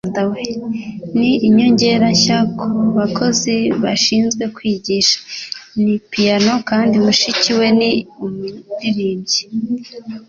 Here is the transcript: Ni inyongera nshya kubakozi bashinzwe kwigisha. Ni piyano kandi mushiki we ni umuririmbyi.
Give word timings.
Ni 1.17 1.31
inyongera 1.47 2.07
nshya 2.15 2.39
kubakozi 2.59 3.57
bashinzwe 3.83 4.43
kwigisha. 4.55 5.17
Ni 5.83 5.93
piyano 6.11 6.53
kandi 6.69 6.95
mushiki 7.05 7.49
we 7.59 7.67
ni 7.79 7.91
umuririmbyi. 8.23 9.41